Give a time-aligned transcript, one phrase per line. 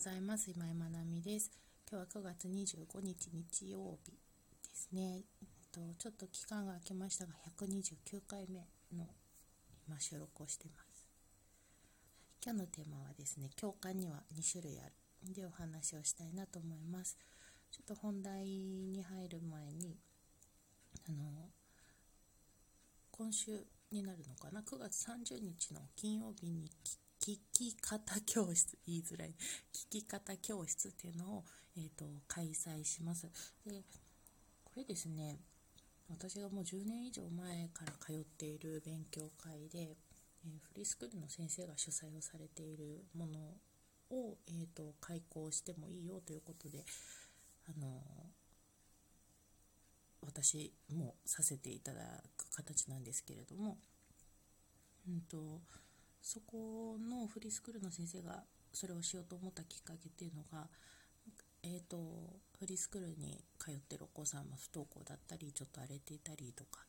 [0.00, 0.50] ざいます。
[0.50, 1.50] 今井まなみです。
[1.86, 4.16] 今日は9月25日日曜日で
[4.72, 5.24] すね。
[5.70, 8.60] とちょっと期間が空きましたが、129回目
[8.96, 9.06] の
[9.86, 11.04] 今収録をしています。
[12.42, 15.34] 今日のテーマはですね、共感には2種類ある。
[15.34, 17.18] でお話をしたいなと思います。
[17.70, 19.98] ちょっと本題に入る前に、
[21.10, 21.50] あの、
[23.10, 29.34] 今週になるのかな、9月30日の金曜日に聞聞き方教室、言いづらい、
[29.74, 31.44] 聞き方教室っていうのを、
[31.76, 33.28] えーと、開催します。
[33.66, 33.84] で、
[34.64, 35.38] これですね、
[36.08, 39.98] 私がもう10年以上前から通っている勉強会で、
[40.46, 43.38] えー、フリースクールの先生が主催をされているもの
[44.16, 46.86] を、えーと、開講してもいいよということで、
[47.68, 52.00] あのー、私もさせていただ
[52.38, 53.76] く形なんですけれども、
[55.06, 55.60] うんと
[56.22, 60.68] そこのフリースクールの先生がそれをしようと思ったきっかけっていうのが、
[61.62, 61.96] えーと、
[62.58, 66.80] フリースクールに通ってるお子さんも不登校だったりちょっと荒れていたりとか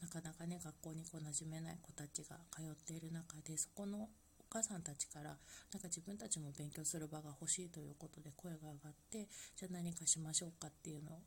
[0.00, 5.36] なかなかね学校にこう馴染めない子たちが通っている中でそこのお母さんたちからなん
[5.80, 11.18] か自分たちも勉強する場が欲しいということで声が上がってじゃあ何かしましょうかっていうの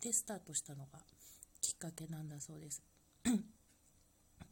[0.00, 1.00] でスタートしたのが
[1.60, 2.82] きっかけなんだそうです。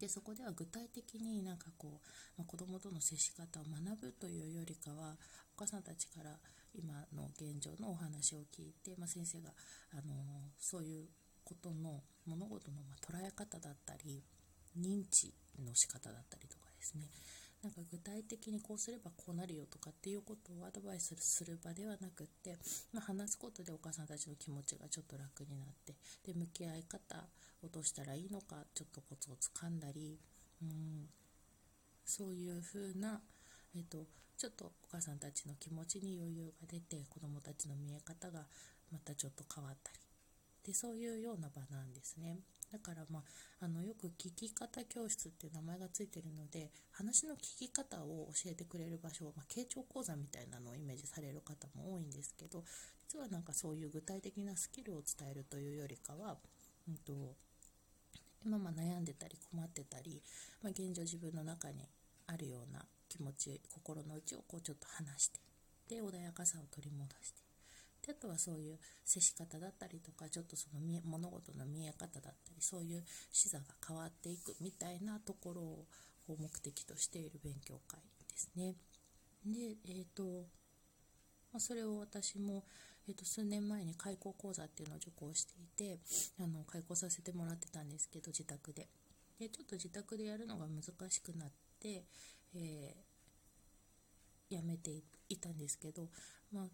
[0.00, 5.16] でそこでは具体的になんかこう、まあ、子どもとの接し方を学ぶというよりかは
[5.56, 6.36] お母さんたちから
[6.74, 9.50] 今の現状のお話を聞いて、まあ、先生が、
[9.92, 10.12] あの
[10.58, 11.06] そういう
[11.44, 14.22] ことの物事のま捉え方だったり
[14.78, 15.32] 認知
[15.64, 17.08] の仕方だったりとかですね。
[17.66, 22.56] なんか具体的にこうすればこうなるよとかっていうことをアドバイスする場ではなくって、
[22.92, 25.94] まあ、話すことでお母さんたちの気持ちがちょっと楽になって
[26.24, 27.24] で向き合い方
[27.64, 30.16] をどうしたらいいのかちょっとコツをつかんだり
[30.62, 31.08] うん
[32.04, 33.20] そういう風な、
[33.74, 34.06] えっと、
[34.38, 38.46] ちょっとお母さんたちの気持ちに余裕が出て子どもたちの見え方が
[38.92, 39.98] またちょっと変わったり
[40.64, 42.38] でそういうような場なんですね。
[42.72, 52.64] だから、まあ、あのよく聞き方教室っていう名前がついてるので話の聞き方を教えてくれる場所、まあ、傾聴講座みたいなのをイメージされる方も多いんですけど
[53.08, 56.36] 実はなんかそういう具体的なスキルを伝えるというよりかは、
[56.88, 57.36] うんと、
[58.44, 60.20] 今ま悩んでたり困ってたり、
[60.62, 61.88] まあ、現状自分の中に
[62.26, 65.40] あるような気持ち心の内をこうちょっと話して
[65.88, 67.45] で穏やかさを取り戻して
[68.06, 75.86] であとはそういう接し方だったりとかちょっとその物事の見え方だったりそういう視座が変わっていくみたいなところを
[76.38, 78.74] 目的としている勉強会ですね。
[79.44, 80.46] で、えーと
[81.52, 82.64] まあ、それを私も、
[83.08, 86.00] えー、と数年前に開講講座っていうのを受講していて
[86.40, 88.88] あの開講させてもらってたんですけど自宅で
[89.38, 91.48] でちょっと自宅でやるのが難しくなっ
[91.80, 92.04] て、
[92.54, 96.08] えー、やめていたんですけど、
[96.52, 96.64] まあ、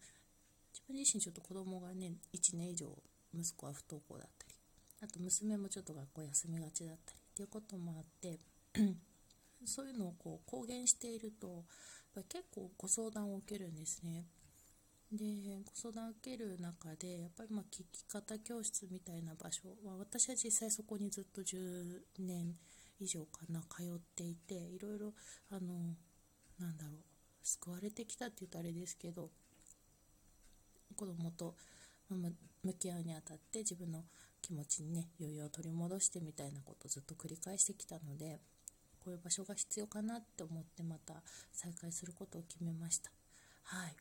[0.72, 2.86] 自分自身ちょっと子供がね1年以上
[3.34, 4.54] 息子は不登校だったり
[5.02, 8.38] あと娘もちょっと学校休みがちだったりっていうこともあって
[9.64, 11.48] そういうのをこう公言していると
[12.14, 14.26] やっぱ結構ご相談を受けるんですね。
[15.12, 22.54] でご相談を受ける中でやっぱりまあ聞き方教室みたいな場所は私は実際そこにずっと10年
[22.98, 25.12] 以上かな通っていていろいろ
[25.50, 25.96] あの
[26.58, 26.96] なんだろう
[27.42, 29.30] 救われてきたって言うとあれですけど
[30.92, 31.54] 子供と
[32.10, 34.04] 向き合うにあたって自分の
[34.40, 38.40] 気持ちにね余裕を取り戻してみたいなことをずっと繰り返してきたので
[39.04, 41.14] こういう場所が必要かなって思ってまた
[41.52, 43.10] 再開することを決めました。
[43.64, 43.96] はい。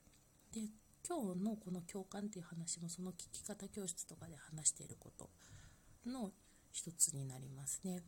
[0.53, 0.67] で
[1.07, 5.29] 今日のこの共感っていう話もその聞き方教室とかで話していること
[6.05, 6.31] の
[6.71, 8.03] 一つになりますね。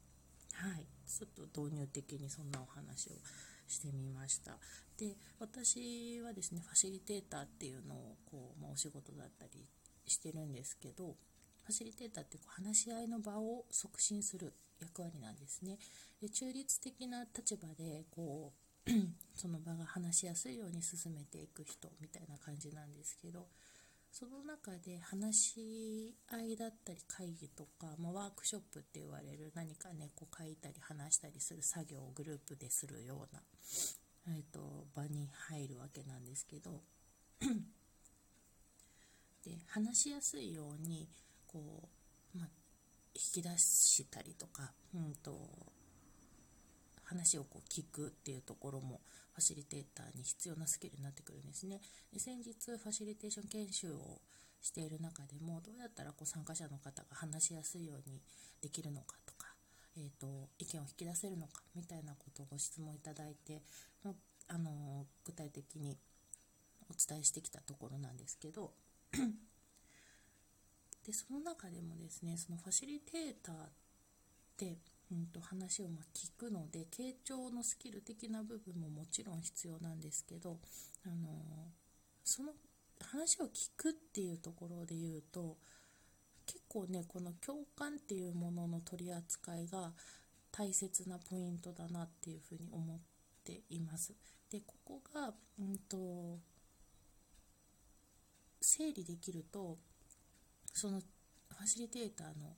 [0.54, 0.86] はい。
[1.08, 3.14] ちょっと導入的にそんなお話を
[3.74, 4.58] してみました。
[4.98, 9.66] で私はですねファシリテーターっていうのをこう、まあ、お仕事だったり
[10.06, 11.16] してるんですけど
[11.66, 15.78] ファシリテーターってこう話し合いの場を促進する役割なんですね。
[16.22, 18.54] で中立的な立場でこ
[18.86, 18.92] う
[19.34, 23.48] その場が話しやすいように進めていく人みたいな感じなんですけど
[24.14, 33.42] その中で話し合いだったり会議とか、まあ、ワークショップって言われる何かねこう書いたり話したりする作業をグループでするような、
[34.28, 36.82] えーと、場に入るわけなんですけど。
[39.44, 41.10] で話しやすいように
[41.48, 41.90] こ
[42.34, 42.48] う、まあ、
[43.16, 45.36] 引き出したりとか、うんと
[47.14, 49.02] 話をこう聞くっていうところも
[49.34, 51.80] ファシリテーターに必要なスキルになってくるんですね。
[52.12, 54.22] で先日ファシリテーション研修を
[54.62, 58.22] している中でもどうやったらこう参加者の方が話しやすいように
[58.62, 59.48] できるのかとか、
[59.98, 63.62] えーと、意見を引き出せるのかみたいなことをご質問いただいて、
[64.48, 65.98] あの具体的に
[66.90, 68.72] お伝えしてきたところなんですけど
[71.06, 73.70] でその中でもですねそのファシリテーターっ
[74.58, 74.78] て、
[75.14, 80.58] うんと、話をま聞くので傾聴のスキル的な部分ももちろん必要なんですけど、
[81.06, 81.72] あの
[82.24, 82.54] その
[83.00, 85.58] 話を聞くっていうところで言うと
[86.46, 89.92] 結構ねこの共感っていうものの取り扱いが
[90.52, 93.00] 大切なポイントだなっていうふうに思っ
[93.44, 94.14] ています。
[94.50, 96.40] でここが、うんと
[98.62, 99.78] 整理できると
[100.74, 102.56] そのファシリテーターの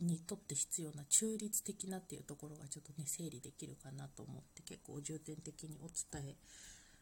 [0.00, 6.36] にとって必要な中立的なっていうところがちょっとね整理できるかなと思って結構重点的にお伝え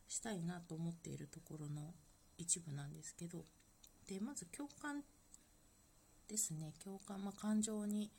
[0.09, 1.95] したいなと思っているところの
[2.37, 3.45] 一部なんですけど。
[4.09, 5.03] でまず共感
[6.29, 6.73] ですね。
[6.83, 8.11] 共感、まあ、感情に、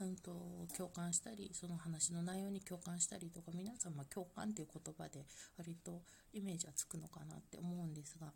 [0.00, 5.26] うんと、共感したりその話の内容に共感したりとか皆さん、ま、共感っていう言葉で
[5.58, 6.02] 割と
[6.32, 8.32] イメージはつくのかなって思うんですが。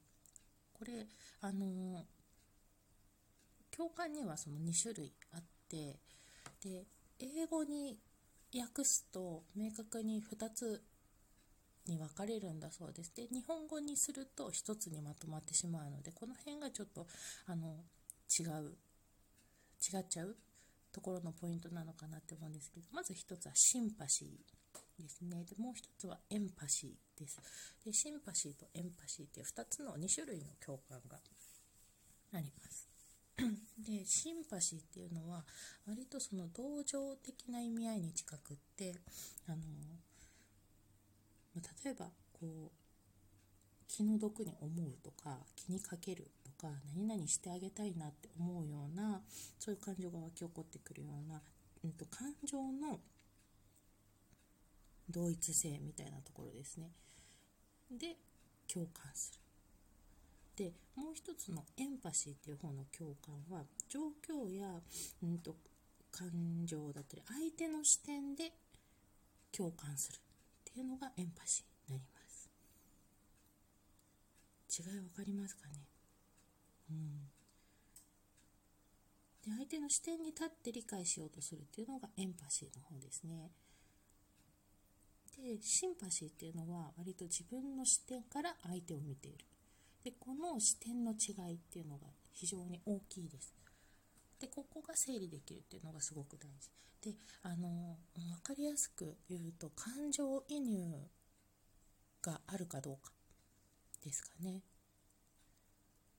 [0.75, 1.07] これ
[1.41, 2.03] あのー
[3.77, 5.99] 教官にはその2種類あって
[6.63, 6.85] で
[7.19, 7.99] 英語に
[8.55, 10.83] 訳すと明確に2つ
[11.87, 13.15] に分かれるんだそうです。
[13.15, 17.07] で日本語にすると1つにまとまってしまうのでこの辺がちょっと
[17.47, 17.77] あの
[18.39, 18.77] 違う
[19.95, 20.37] 違っちゃう
[20.93, 25.45] ところのポイントなのかなって思うんですけどまず1つはシンパシーですね。
[25.45, 27.39] でもう1つはエンパシーです。
[27.85, 31.19] でシンパシーとエンパシーっていう2つの2種類の共感が
[33.87, 35.45] でシンパシーっていうのは
[35.87, 38.97] 割とその同情的な意味合いに近くって
[39.47, 39.59] あの
[41.85, 42.71] 例えばこう
[43.87, 49.21] 気の毒に思うとか気にかけるとか何々してあげたいなって思うような
[49.59, 51.41] そういう感情が湧き起こってくるような、
[51.85, 52.99] うん、と感情の
[55.09, 56.91] 同一性みたいなところですね。
[57.91, 58.17] で
[58.67, 59.46] 共感する。
[60.57, 64.81] でもう一つのエンパシーっていう方の共感は状況や、
[65.23, 65.55] うんと、
[66.11, 68.53] 感情だったり相手の視点で
[69.53, 70.19] 共感するっ
[70.65, 72.49] ていうのがエンパシーになります。
[74.81, 75.75] 違い分かりますかね？
[76.91, 77.21] うん。
[79.45, 83.51] で相手の視点に立って理解しようとするっていうのがエンパシーの方ですね。
[85.37, 89.45] でシンパシーっていうのは割と自分の視点から相手を見ている。
[90.07, 93.53] でこの視点の違いっていうのが非常に大きいです。
[94.41, 96.71] でここが整理できるっていうのがすごく大事。
[97.11, 100.93] であの分かりやすく言うと感情移入
[102.23, 103.11] があるかどうか
[104.05, 104.63] ですかね。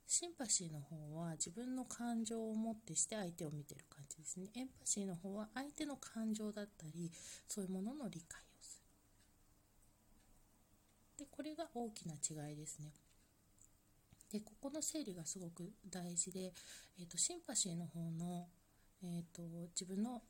[0.06, 4.48] シンパシーの方は自分の感情をもってして相手を見てる感じですね。
[4.54, 7.10] エンパシーの方は相手の感情だったり
[7.48, 8.82] そういうものの理解をす
[11.18, 11.24] る。
[11.24, 12.92] でこれが大きな違いですね。
[14.32, 16.54] でここの整理がすごく大事で、
[17.00, 18.48] えーと、シンパシーの方の、
[19.04, 20.22] えーと、自分の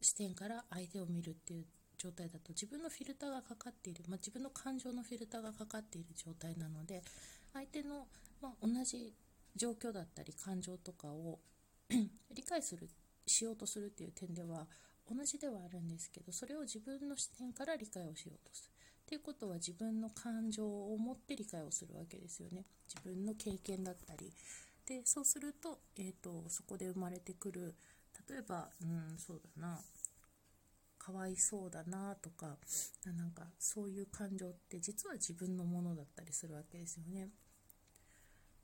[0.00, 1.64] 視点から相手を見るっていう
[1.98, 7.02] 状態だと自分のフィルターがかかっている、まあ、自分の感情のフィルターがかかっている状態なので
[7.52, 8.06] 相手の、
[8.42, 9.14] まあ、同じ
[9.56, 11.38] 状況だったり感情とかを
[12.34, 12.88] 理解する
[13.26, 14.66] しようとするっていう点では
[15.08, 18.73] 同じではあるんですけどそれを自分の視点から理解をしようとする。
[19.04, 22.64] っていうことは自分の感情を持って理解をするわけですよね。
[22.88, 24.32] 自分の経験だったり。
[24.86, 27.74] でそうすると,、えーと、そこで生まれてくる
[28.28, 29.80] 例えばうんそうだな。
[30.98, 32.56] かわいそうだなとか
[33.04, 37.28] なんかそういう感情って実は自分のものだったりするわけですよね。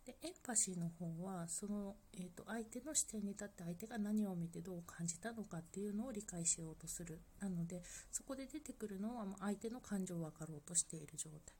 [0.06, 7.20] でエンパシーの方はその、えーと、相手の視点に立って相手が何を見てどう感じたのかっていうのを理解しようとする。
[7.38, 11.54] なのでそこで出てくるのは相手の感情を分かろうとしている状態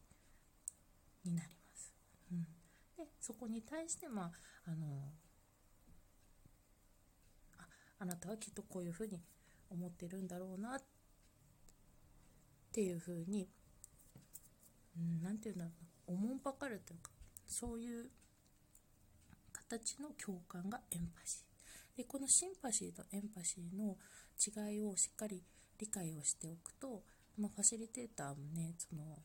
[1.24, 1.92] になります。
[2.32, 2.46] うん、
[2.96, 4.32] でそこに対して、まあ
[4.64, 5.12] あの
[7.58, 7.66] あ
[7.98, 9.20] あなたはきっとこういうふうに
[9.68, 10.82] 思ってるんだろうなっ
[12.72, 13.48] ていうふうに
[15.22, 15.90] 何、うん、て言うんだろうな。
[16.06, 17.10] おもんぱかるというか
[17.46, 18.10] そういう
[19.70, 21.96] 形の共感がエンパシー。
[21.96, 23.96] でこのシンパシーとエンパシーの
[24.38, 25.42] 違いをしっかり
[25.78, 27.02] 理解をしておくと、
[27.38, 29.18] まあ、ファシリテーターもねその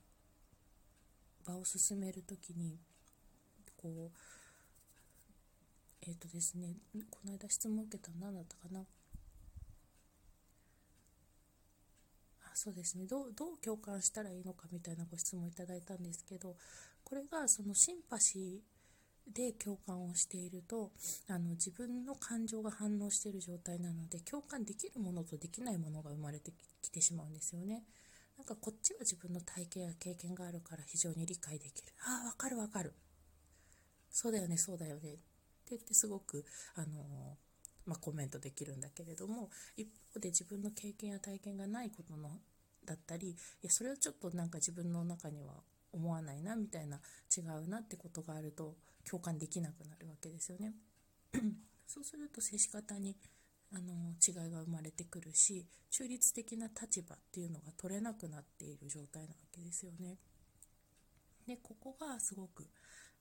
[1.46, 2.78] 場を進める時に
[3.76, 4.18] こう
[6.02, 6.76] えっ、ー、とですね
[7.10, 8.82] この間質問を受けたの何だったかな？
[12.44, 13.06] あそうですね。
[13.08, 16.56] どうどう共感したらいいのかみたいなご質問いただいたんですけど
[17.04, 18.75] これがそのシンパシー
[19.34, 20.92] で共感をしていると
[21.28, 26.52] あの自分の感情が反応している状態なので共感できるものとできないものが生まれて
[26.82, 27.84] きてしまうんですよね。
[28.38, 31.94] なんかこっちは自分の体験や経験があるから非常に理解できる。
[32.06, 32.94] ああわかるわかる。
[34.10, 35.14] そうだよねそうだよね。
[35.14, 35.22] って
[35.72, 37.38] 言ってすごくあの
[37.86, 42.30] まあ、コメントできるんだけれども一方で自分の経験や体験がないことの
[42.86, 45.54] だったりいやそれはちょっとなんか自分の中には
[45.96, 47.00] 思わないなみたいな
[47.36, 48.76] 違うなってことがあると
[49.10, 50.74] 共感できなくなるわけですよね。
[51.88, 53.16] そうすると接し方に
[53.74, 60.18] あの違いが生まれてくるし中立的な立場っていうのが取れなくなっている状態なわけですよね。
[61.48, 62.68] でここがすごく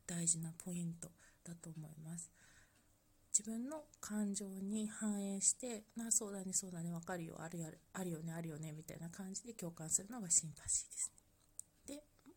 [0.06, 1.10] 大事なポイント
[1.44, 2.30] だと思います。
[3.36, 11.23] 自分の感情に反映してなそうだねそうだね分かるよあるよあるよねあるよねみたいな感じで共感するのがシンパシーですで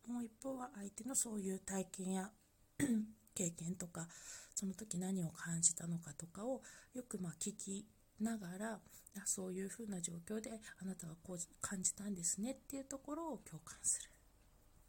[0.08, 2.30] もう一方は相手のそういう体験や
[3.34, 4.08] 経験とか
[4.54, 6.62] その時何を感じたのかとかを
[6.94, 7.86] よくま聞き
[8.20, 8.80] ながら
[9.24, 10.50] そういうふうな状況で
[10.82, 14.10] あなたはこう感じたんですねっていうところを共感する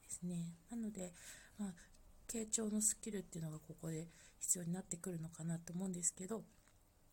[0.04, 0.56] ですね。
[0.72, 1.14] なので、
[1.58, 1.74] まあ、
[2.28, 4.08] 傾聴のスキルっていうのがここで
[4.40, 6.44] 必要になってくるのかなと思うんですけど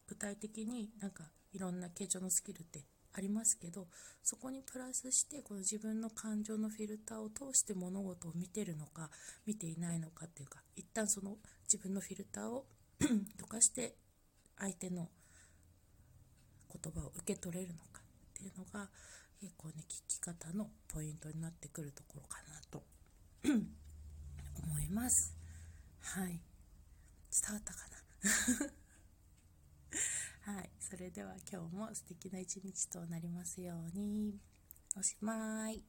[0.07, 2.85] 具体的になんかいろんな傾聴のスキルって
[3.17, 3.87] ありますけど
[4.23, 9.11] そこにプラスしてこの自分の感情のフィルターを通して物事を見てるのか
[9.47, 12.67] 見ていないのかっていうか一旦その自分のフィルターを
[13.01, 13.95] 溶かして
[14.59, 15.09] 相手の
[16.71, 18.03] 言葉を受け取れるのかっ
[18.35, 18.91] ていうのが
[19.41, 22.83] 結構ね聞き方のポイントになってくるところかなと
[24.63, 25.35] 思います。
[26.01, 26.41] はい
[27.31, 27.81] 伝わったか
[28.63, 28.71] な？
[30.47, 30.71] はい。
[30.79, 34.39] それでは今日も素敵な一日となりますように。
[34.97, 35.83] おしまい。